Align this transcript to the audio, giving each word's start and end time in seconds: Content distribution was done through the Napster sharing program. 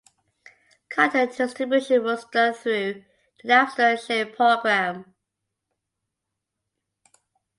Content 0.89 1.37
distribution 1.37 2.03
was 2.03 2.25
done 2.25 2.55
through 2.55 3.03
the 3.43 3.47
Napster 3.47 4.03
sharing 4.03 4.33
program. 4.33 5.13